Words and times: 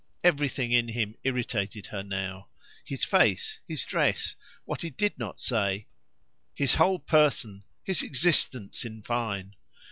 Everything 0.23 0.71
in 0.71 0.87
him 0.87 1.13
irritated 1.23 1.85
her 1.85 2.01
now; 2.01 2.47
his 2.83 3.05
face, 3.05 3.59
his 3.67 3.85
dress, 3.85 4.35
what 4.65 4.81
he 4.81 4.89
did 4.89 5.15
not 5.19 5.39
say, 5.39 5.85
his 6.55 6.73
whole 6.73 6.97
person, 6.97 7.63
his 7.83 8.01
existence, 8.01 8.83
in 8.83 9.03
fine. 9.03 9.55